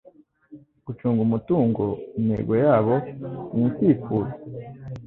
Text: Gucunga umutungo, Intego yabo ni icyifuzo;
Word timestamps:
Gucunga 0.85 1.19
umutungo, 1.27 1.81
Intego 2.19 2.53
yabo 2.63 2.95
ni 3.55 3.63
icyifuzo; 3.69 4.35